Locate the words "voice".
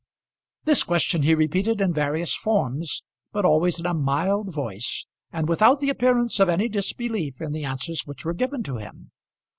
4.51-5.05